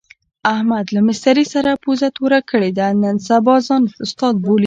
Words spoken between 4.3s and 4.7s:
بولي.